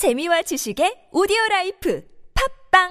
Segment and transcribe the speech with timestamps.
[0.00, 2.02] 재미와 지식의 오디오 라이프
[2.72, 2.88] 팝빵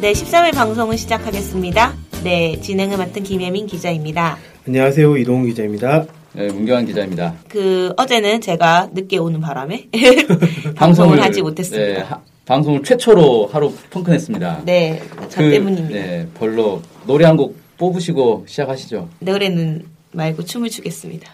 [0.00, 1.94] 네, 13회 방송을 시작하겠습니다.
[2.24, 4.38] 네, 진행을 맡은 김예민 기자입니다.
[4.66, 5.16] 안녕하세요.
[5.16, 6.06] 이동훈 기자입니다.
[6.32, 7.34] 네, 문경환 기자입니다.
[7.48, 9.88] 그, 어제는 제가 늦게 오는 바람에
[10.74, 11.86] 방송을 하지 못했습니다.
[11.86, 14.62] 네, 하- 방송을 최초로 하루 펑크냈습니다.
[14.66, 15.98] 네, 저 그, 때문입니다.
[15.98, 19.08] 네, 별로 노래 한 곡 뽑으시고 시작하시죠.
[19.20, 21.30] 노래는 말고 춤을 추겠습니다.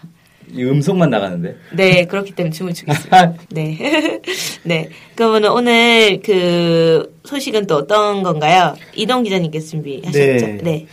[0.51, 1.55] 이 음성만 나가는데.
[1.73, 3.33] 네, 그렇기 때문에 춤을 추겠습니다.
[3.51, 4.21] 네.
[4.63, 4.89] 네.
[5.15, 8.75] 그러면 오늘 그 소식은 또 어떤 건가요?
[8.93, 10.17] 이동 기자님께서 준비하셨죠?
[10.19, 10.57] 네.
[10.61, 10.85] 네.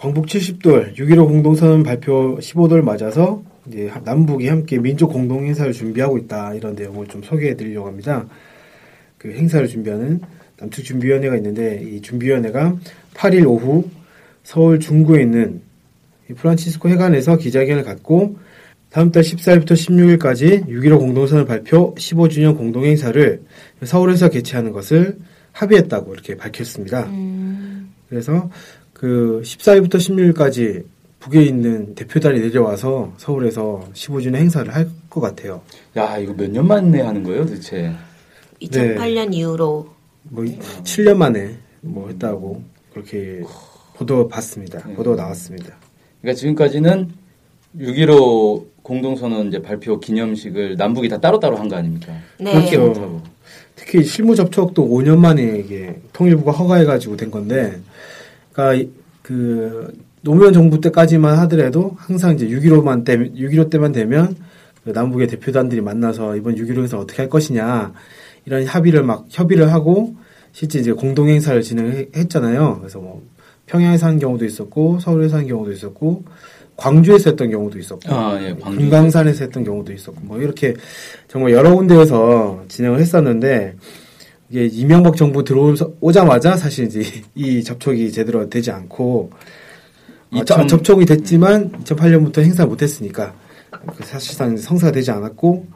[0.00, 6.54] 광복 70돌 6.15 공동선언 발표 15돌 맞아서 이제 남북이 함께 민족 공동 행사를 준비하고 있다
[6.54, 8.26] 이런 내용을 좀 소개해 드리려고 합니다.
[9.18, 10.22] 그 행사를 준비하는
[10.58, 12.78] 남측 준비위원회가 있는데 이 준비위원회가
[13.12, 13.90] 8일 오후
[14.42, 15.60] 서울 중구에 있는
[16.30, 18.38] 이 프란치스코 해관에서 기자회견을 갖고
[18.88, 23.42] 다음 달 14일부터 16일까지 6.15 공동선언 발표 15주년 공동행사를
[23.84, 25.18] 서울에서 개최하는 것을
[25.52, 27.04] 합의했다고 이렇게 밝혔습니다.
[27.10, 28.48] 음, 그래서
[29.04, 30.84] 그 14일부터 16일까지
[31.20, 35.62] 북에 있는 대표단이 내려와서 서울에서 15주년 행사를 할 것 같아요.
[35.96, 37.92] 야, 이거 몇 년 만에 하는 거예요, 도대체?
[38.60, 39.88] 2008년 이후로
[40.24, 42.62] 뭐 7년 만에 뭐 했다고
[42.92, 43.40] 그렇게
[43.96, 44.86] 보도 봤습니다.
[44.86, 44.94] 네.
[44.94, 45.74] 보도가 나왔습니다.
[46.20, 47.08] 그러니까 지금까지는
[47.78, 52.12] 6.15 공동선언 이제 발표 기념식을 남북이 다 따로따로 한 거 아닙니까?
[52.38, 52.52] 네.
[52.70, 53.22] 그렇죠.
[53.76, 57.80] 특히 실무 접촉도 5년 만에 이게 통일부가 허가해가지고 된 건데,
[58.60, 58.90] 그러니까 이-
[59.22, 64.36] 그 노무현 정부 때까지만 하더라도 항상 이제 6.15만 때, 6.15 때만 되면
[64.84, 67.92] 그 남북의 대표단들이 만나서 이번 6.15에서 어떻게 할 것이냐
[68.44, 70.14] 이런 합의를 막 협의를 하고
[70.52, 72.78] 실제 이제 공동 행사를 진행했잖아요.
[72.80, 73.22] 그래서 뭐
[73.66, 76.24] 평양에서 한 경우도 있었고 서울에서 한 경우도 있었고
[76.76, 78.54] 광주에서 했던 경우도 있었고 아, 예.
[78.54, 80.74] 금강산에서 했던 경우도 있었고 뭐 이렇게
[81.28, 83.76] 정말 여러 군데에서 진행을 했었는데
[84.50, 87.02] 이게 이명박 정부 들어오자마자 사실 이제
[87.36, 93.32] 이 접촉이 제대로 되지 않고 어, 2000 접촉이 됐지만 2008년부터 행사 못했으니까
[93.70, 95.66] 그 사실상 성사가 되지 않았고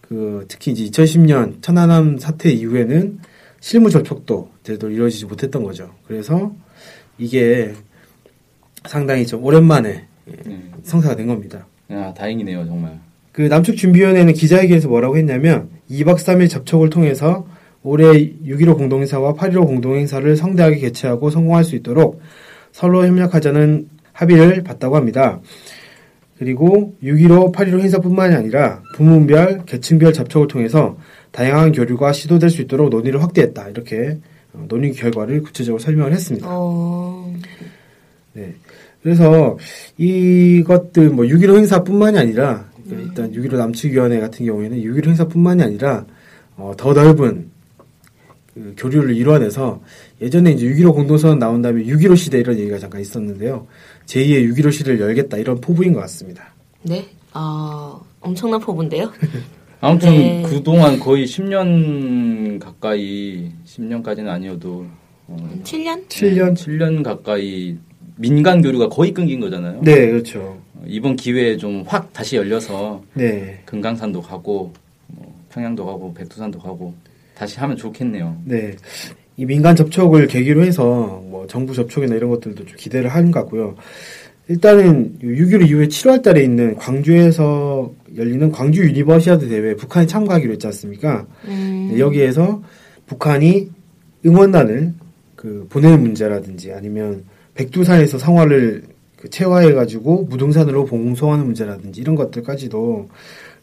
[0.00, 3.18] 그 특히 이제 2010년 천안함 사태 이후에는
[3.60, 5.90] 실무 접촉도 제대로 이루어지지 못했던 거죠.
[6.06, 6.54] 그래서
[7.18, 7.74] 이게
[8.86, 10.70] 상당히 좀 오랜만에 예, 네.
[10.84, 11.66] 성사가 된 겁니다.
[11.90, 12.98] 야, 다행이네요, 정말.
[13.32, 17.46] 그 남측 준비위원회는 기자회견에서 뭐라고 했냐면 2박 3일 접촉을 통해서
[17.86, 22.20] 올해 6.15 공동행사와 8.15 공동행사를 성대하게 개최하고 성공할 수 있도록
[22.72, 25.40] 서로 협력하자는 합의를 봤다고 합니다.
[26.36, 30.98] 그리고 6.15, 8.15 행사뿐만이 아니라 부문별, 계층별 접촉을 통해서
[31.30, 33.68] 다양한 교류가 시도될 수 있도록 논의를 확대했다.
[33.68, 34.18] 이렇게
[34.52, 36.46] 어, 논의 결과를 구체적으로 설명을 했습니다.
[36.50, 37.32] 어,
[38.32, 38.52] 네.
[39.02, 39.56] 그래서
[39.96, 46.04] 이것들 뭐 6.15 행사뿐만이 아니라 그러니까 일단 6.15 남측위원회 같은 경우에는 6.15 행사뿐만이 아니라
[46.56, 47.55] 어, 더 넓은
[48.56, 49.82] 그 교류를 이뤄내서
[50.22, 53.66] 예전에 이제 6.15 공동선언 나온 다음에 6.15 시대 이런 얘기가 잠깐 있었는데요.
[54.06, 56.54] 제2의 6.15 시대를 열겠다 이런 포부인 것 같습니다.
[56.82, 57.06] 네.
[57.34, 59.12] 아, 엄청난 포부인데요.
[59.82, 60.42] 아무튼 네.
[60.48, 64.86] 그동안 거의 10년 가까이, 10년까지는 아니어도
[65.28, 66.08] 어, 7년?
[66.08, 66.54] 7년?
[66.54, 67.76] 7년 가까이
[68.16, 69.82] 민간 교류가 거의 끊긴 거잖아요.
[69.82, 70.58] 네, 그렇죠.
[70.74, 73.60] 어, 이번 기회에 좀 확 다시 열려서 네.
[73.66, 74.72] 금강산도 가고
[75.08, 76.94] 뭐 평양도 가고 백두산도 가고
[77.36, 78.40] 다시 하면 좋겠네요.
[78.44, 78.74] 네.
[79.36, 83.76] 이 민간 접촉을 계기로 해서 뭐 정부 접촉이나 이런 것들도 좀 기대를 하는 것 같고요.
[84.48, 91.26] 일단은 6.15 이후에 7월 달에 있는 광주에서 열리는 광주 유니버시아드 대회에 북한이 참가하기로 했지 않습니까?
[91.46, 92.62] 음, 네, 여기에서
[93.06, 93.68] 북한이
[94.24, 94.94] 응원단을
[95.34, 97.24] 그 보내는 문제라든지 아니면
[97.54, 98.84] 백두산에서 성화를
[99.16, 103.08] 그 채화해가지고 무등산으로 봉송하는 문제라든지 이런 것들까지도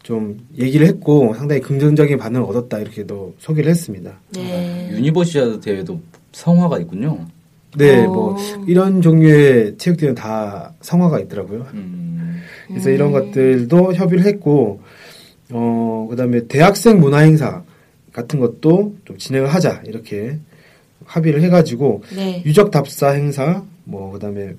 [0.03, 4.19] 좀 얘기를 했고 상당히 긍정적인 반응을 얻었다 이렇게도 소개를 했습니다.
[4.35, 4.89] 네.
[4.91, 5.99] 유니버시아드 대회도
[6.33, 7.25] 성화가 있군요.
[7.77, 8.09] 네, 어.
[8.09, 11.65] 뭐 이런 종류의 체육 대회는 다 성화가 있더라고요.
[11.73, 14.81] 음, 그래서 이런 것들도 협의를 했고,
[15.51, 17.63] 어, 그 다음에 대학생 문화 행사
[18.11, 20.37] 같은 것도 좀 진행을 하자, 이렇게
[21.05, 22.43] 합의를 해가지고, 네.
[22.45, 24.53] 유적 답사 행사, 뭐, 그 다음에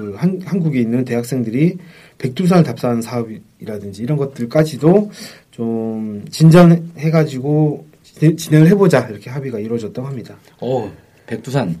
[0.00, 1.76] 그 한, 한국에 있는 대학생들이
[2.16, 5.10] 백두산을 답사하는 사업이라든지 이런 것들까지도
[5.50, 10.36] 좀 진전해가지고 진- 진행을 해보자, 이렇게 합의가 이루어졌다고 합니다.
[10.60, 10.90] 어
[11.26, 11.76] 백두산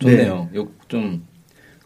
[0.00, 0.48] 좋네요.
[0.54, 1.22] 요좀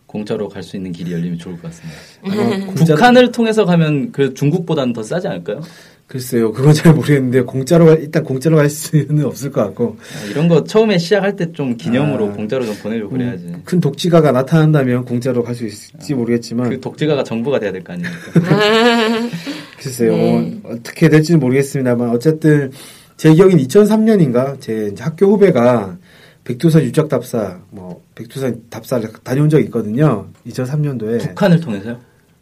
[0.06, 1.98] 공짜로 갈 수 있는 길이 열리면 좋을 것 같습니다.
[2.22, 5.60] 아마 공짜- 북한을 통해서 가면 그 중국보다는 더 싸지 않을까요?
[6.06, 10.46] 글쎄요, 그건 잘 모르겠는데 공짜로 갈- 일단 공짜로 갈 수는 없을 것 같고 아, 이런
[10.46, 12.32] 거 처음에 시작할 때 좀 기념으로 아.
[12.32, 13.52] 공짜로 좀 보내려고 그래야지.
[13.64, 18.14] 큰 독지가가 나타난다면 공짜로 갈 수 있을지 모르겠지만 그 독재가가 정부가 돼야 될 거 아닙니까?
[19.80, 20.58] 글쎄요, 네.
[20.62, 22.70] 뭐 어떻게 될지는 모르겠습니다만 어쨌든
[23.16, 25.96] 제 기억엔 2003년인가 제 학교 후배가
[26.44, 30.28] 백두산 유적 답사 뭐 백두산 답사를 다녀온 적이 있거든요.
[30.46, 31.98] 2003년도에 북한을 통해서요?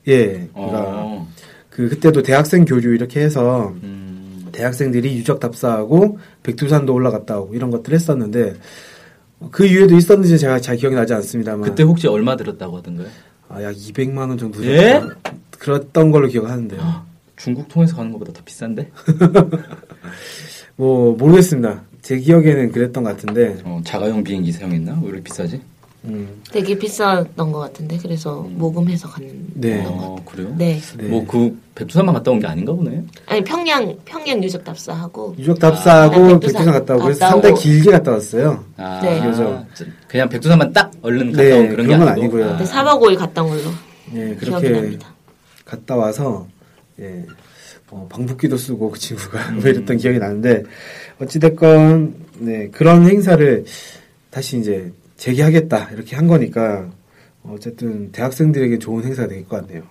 [0.08, 1.28] 예, 그러니까 어.
[1.74, 7.92] 그 그때도 대학생 교류 이렇게 해서 음, 대학생들이 유적 답사하고 백두산도 올라갔다 오고 이런 것들
[7.92, 8.54] 했었는데
[9.50, 13.08] 그 이후에도 있었는지 제가 잘 기억이 나지 않습니다만 그때 혹시 얼마 들었다고 하던가요?
[13.48, 15.02] 아, 약 200만 원 정도 예?
[15.58, 16.80] 그랬던 걸로 기억하는데요.
[17.36, 18.90] 중국 통해서 가는 것보다 더 비싼데?
[20.76, 21.82] 뭐 모르겠습니다.
[22.02, 25.00] 제 기억에는 그랬던 것 같은데 어, 자가용 비행기 사용했나?
[25.02, 25.60] 왜 이렇게 비싸지?
[26.06, 29.82] 음, 되게 비쌌던 것 같은데 그래서 모금해서 갔는 네.
[29.84, 30.54] 것 어, 그래요?
[30.58, 30.78] 네.
[30.98, 31.08] 네.
[31.08, 33.02] 뭐 그 백두산만 갔다 온 게 아닌가 보네.
[33.26, 37.52] 아니 평양 평양 유적 답사하고 유적 답사하고 아, 백두산, 백두산 갔다 오고 그래서 갔다 상당히
[37.52, 37.60] 오고.
[37.62, 38.64] 길게 갔다 왔어요.
[38.76, 39.20] 아, 네.
[39.20, 39.64] 그래서-
[40.06, 42.22] 그냥 백두산만 딱 얼른 갔다 네, 온 그런 게 그런 건 아니고.
[42.36, 42.56] 아니고요.
[42.58, 43.62] 네, 4박 5일 갔던 걸로
[44.14, 45.14] 예, 기억이 그렇게 납니다.
[45.64, 46.46] 갔다 와서
[47.00, 47.24] 예,
[47.90, 49.60] 어, 방북기도 쓰고 그 친구가 음.
[49.60, 50.64] 뭐 이랬던 기억이 나는데
[51.18, 53.64] 어찌 됐건 네, 그런 행사를
[54.30, 56.90] 다시 이제 재개하겠다 이렇게 한 거니까
[57.44, 59.82] 어쨌든 대학생들에게 좋은 행사가 될 것 같네요.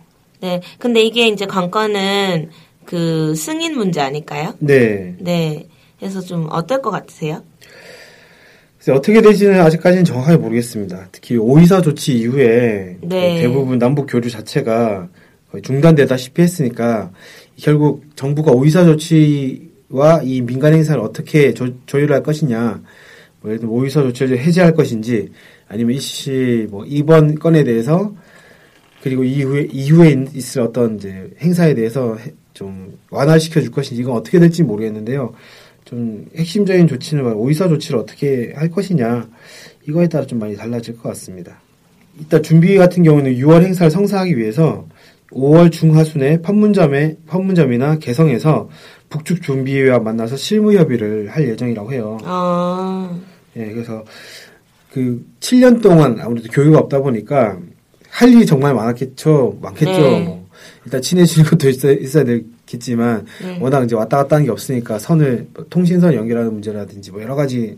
[0.41, 0.61] 네.
[0.79, 2.49] 근데 이게 이제 관건은
[2.85, 4.53] 그 승인 문제 아닐까요?
[4.59, 5.15] 네.
[5.19, 5.67] 네.
[5.99, 7.41] 그래서 좀 어떨 것 같으세요?
[8.89, 11.07] 어떻게 될지는 아직까지는 정확하게 모르겠습니다.
[11.13, 13.35] 특히 오이사 조치 이후에 네.
[13.35, 15.07] 그 대부분 남북 교류 자체가
[15.49, 17.11] 거의 중단되다시피 했으니까
[17.55, 22.81] 결국 정부가 오이사 조치와 이 민간 행사를 어떻게 조, 조율할 것이냐, 뭐
[23.45, 25.29] 예를 들면 오이사 조치를 해제할 것인지
[25.67, 28.13] 아니면 이시 뭐 이번 건에 대해서
[29.01, 34.15] 그리고 이후에 이후에 있- 있을 어떤 이제 행사에 대해서 해- 좀 완화시켜 줄 것인지 이건
[34.15, 35.33] 어떻게 될지 모르겠는데요.
[35.85, 39.27] 좀 핵심적인 조치는 오이사 조치를 어떻게 할 것이냐
[39.87, 41.59] 이거에 따라 좀 많이 달라질 것 같습니다.
[42.19, 44.87] 이따 준비 같은 경우는 6월 행사를 성사하기 위해서
[45.31, 48.69] 5월 중하순에 판문점에 판문점이나 개성에서
[49.09, 52.17] 북측 준비회와 만나서 실무 협의를 할 예정이라고 해요.
[52.23, 53.19] 어,
[53.55, 54.03] 예, 그래서
[54.91, 57.57] 그 7년 동안 아무래도 교육이 없다 보니까
[58.09, 59.57] 할 일이 정말 많았겠죠.
[59.61, 59.91] 많겠죠.
[59.91, 60.23] 네.
[60.23, 60.47] 뭐.
[60.85, 63.57] 일단 친해지는 것도 있어, 있어야 되겠지만 네.
[63.59, 67.77] 워낙 이제 왔다 갔다 하는 게 없으니까 선을 뭐 통신선 연결하는 문제라든지 뭐 여러 가지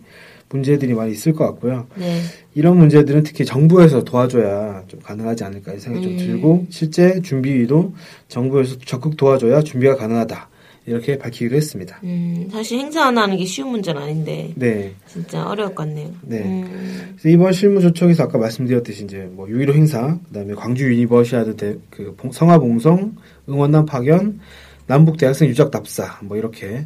[0.50, 1.88] 문제들이 많이 있을 것 같고요.
[1.96, 2.22] 네.
[2.54, 6.18] 이런 문제들은 특히 정부에서 도와줘야 좀 가능하지 않을까 이 생각이 음.
[6.18, 7.94] 좀 들고 실제 준비위도
[8.28, 10.50] 정부에서 적극 도와줘야 준비가 가능하다
[10.88, 12.00] 이렇게 밝히기로 했습니다.
[12.04, 14.94] 음, 사실 행사 하나 하는 게 쉬운 문제는 아닌데 네.
[15.08, 16.12] 진짜 어려울 것 같네요.
[16.22, 16.42] 네.
[16.44, 22.14] 음, 그래서 이번 실무 접촉에서 아까 말씀드렸듯이 이제 뭐6.15 행사, 그다음에 광주 유니버시아드 대, 그
[22.16, 23.16] 봉- 성화봉송,
[23.50, 24.40] 응원단 파견,
[24.86, 26.86] 남북 대학생 유적 답사 뭐 이렇게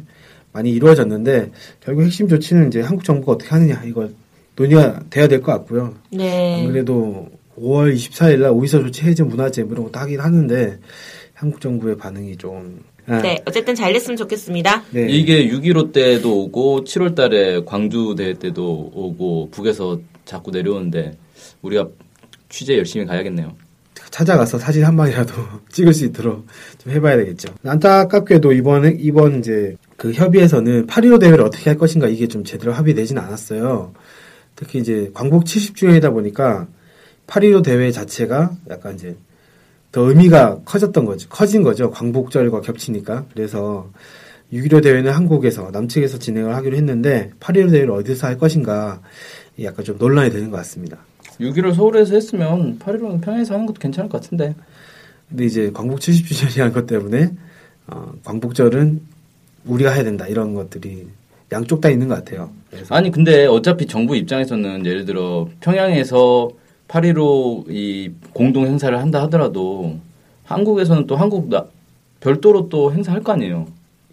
[0.52, 1.50] 많이 이루어졌는데
[1.80, 4.08] 결국 핵심 조치는 이제 한국 정부가 어떻게 하느냐 이거
[4.56, 5.94] 논의가 돼야 될 것 같고요.
[6.10, 6.62] 네.
[6.64, 10.78] 안 그래도 5월 24일 날 오이사 조치 해제 문화재 뭐 이런 것도 하긴 하는데
[11.34, 12.80] 한국 정부의 반응이 좀
[13.10, 13.42] 아, 네.
[13.44, 14.84] 어쨌든 잘 됐으면 좋겠습니다.
[14.90, 15.08] 네.
[15.08, 21.18] 이게 6.15 때도 오고 7월 달에 광주 대회 때도 오고 북에서 자꾸 내려오는데
[21.62, 21.88] 우리가
[22.48, 23.56] 취재 열심히 가야겠네요.
[24.10, 25.34] 찾아가서 사진 한 방이라도
[25.70, 26.46] 찍을 수 있도록
[26.78, 27.52] 좀 해봐야 되겠죠.
[27.64, 33.18] 안타깝게도 이번에 이번 이제 그 협의에서는 8.15 대회를 어떻게 할 것인가 이게 좀 제대로 합의되진
[33.18, 33.92] 않았어요.
[34.54, 36.68] 특히 이제 광복 70주년이다 보니까
[37.26, 39.16] 8.15 대회 자체가 약간 이제
[39.92, 41.28] 더 의미가 커졌던 거죠.
[41.28, 41.90] 커진 거죠.
[41.90, 43.26] 광복절과 겹치니까.
[43.32, 43.90] 그래서
[44.52, 49.00] 6.15 대회는 한국에서 남측에서 진행을 하기로 했는데 8.15 대회를 어디서 할 것인가
[49.62, 50.98] 약간 좀 논란이 되는 것 같습니다.
[51.40, 54.54] 6.15를 서울에서 했으면 8.15는 평양에서 하는 것도 괜찮을 것 같은데.
[55.28, 57.32] 근데 이제 광복 70주년이라는 것 때문에
[57.86, 59.00] 어, 광복절은
[59.64, 61.06] 우리가 해야 된다 이런 것들이
[61.52, 62.50] 양쪽 다 있는 것 같아요.
[62.70, 66.50] 그래서 아니 근데 어차피 정부 입장에서는 예를 들어 평양에서
[66.90, 69.96] 8.15이 공동 행사를 한다 하더라도
[70.44, 71.64] 한국에서는 또 한국 나,
[72.18, 73.68] 별도로 또 행사할 거 아니에요.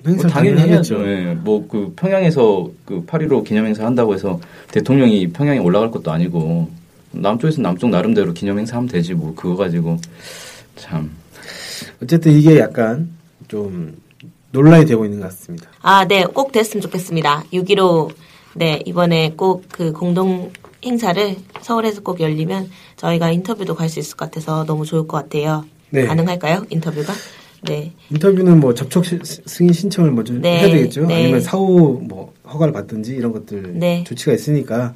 [0.05, 0.96] 행사 뭐 당연히 해야죠.
[0.96, 1.10] 하겠죠.
[1.10, 1.34] 예.
[1.34, 4.39] 뭐그 평양에서 그 8.15 기념행사 한다고 해서
[4.72, 6.69] 대통령이 평양에 올라갈 것도 아니고
[7.12, 9.98] 남쪽에서 남쪽 나름대로 기념행사 하면 되지 뭐 그거 가지고
[10.75, 11.12] 참
[12.01, 13.10] 어쨌든 이게 약간
[13.48, 13.98] 좀
[14.51, 15.69] 논란이 되고 있는 것 같습니다.
[15.81, 16.25] 아, 네.
[16.25, 17.43] 꼭 됐으면 좋겠습니다.
[17.51, 18.12] 6.15
[18.53, 20.51] 네, 이번에 꼭 그 공동
[20.84, 25.65] 행사를 서울에서 꼭 열리면 저희가 인터뷰도 갈 수 있을 것 같아서 너무 좋을 것 같아요.
[25.89, 26.05] 네.
[26.05, 26.65] 가능할까요?
[26.69, 27.13] 인터뷰가?
[27.63, 27.93] 네.
[28.12, 31.05] 인터뷰는 뭐 접촉 시- 승인 신청을 먼저 네, 해야 되겠죠.
[31.07, 31.24] 네.
[31.24, 34.03] 아니면 사후 뭐 허가를 받든지 이런 것들 네.
[34.05, 34.93] 조치가 있으니까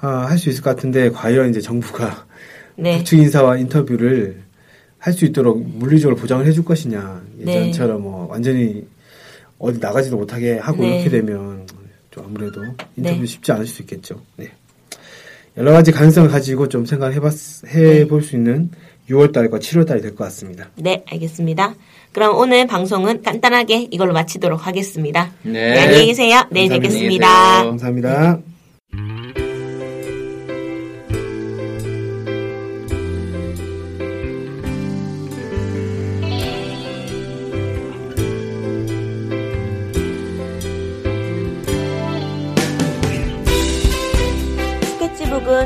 [0.00, 2.26] 아, 할 수 있을 것 같은데 과연 이제 정부가
[2.76, 2.96] 네.
[2.98, 4.42] 북측 인사와 인터뷰를
[4.98, 7.52] 할 수 있도록 물리적으로 보장을 해줄 것이냐 네.
[7.60, 8.84] 예전처럼 뭐 완전히
[9.58, 10.96] 어디 나가지도 못하게 하고 네.
[10.96, 11.66] 이렇게 되면
[12.10, 12.62] 좀 아무래도
[12.96, 13.26] 인터뷰 네.
[13.26, 14.20] 쉽지 않을 수 있겠죠.
[14.36, 14.50] 네.
[15.56, 17.30] 여러 가지 가능성을 가지고 좀 생각해볼
[17.66, 18.70] 해볼 수 있는
[19.08, 20.68] 6월달과 7월달이 될 것 같습니다.
[20.76, 21.74] 네, 알겠습니다.
[22.12, 25.32] 그럼 오늘 방송은 간단하게 이걸로 마치도록 하겠습니다.
[25.42, 25.80] 네.
[25.80, 26.44] 안녕히 계세요.
[26.50, 26.74] 내일 감사합니다.
[26.76, 27.28] 뵙겠습니다.
[27.28, 27.70] 안녕히 계세요.
[27.70, 28.55] 감사합니다.